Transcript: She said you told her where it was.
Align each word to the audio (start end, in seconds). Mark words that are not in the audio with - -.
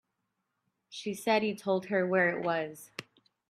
She 0.89 1.13
said 1.13 1.43
you 1.45 1.53
told 1.55 1.85
her 1.85 2.07
where 2.07 2.35
it 2.35 2.43
was. 2.43 2.89